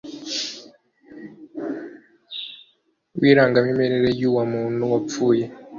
w 3.19 3.21
irangamimerere 3.31 4.09
yuwa 4.19 4.41
umuntu 4.47 4.81
wapfuye 4.91 5.45